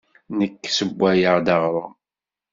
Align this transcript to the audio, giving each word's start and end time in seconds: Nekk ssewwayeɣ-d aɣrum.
Nekk 0.37 0.61
ssewwayeɣ-d 0.69 1.47
aɣrum. 1.55 1.93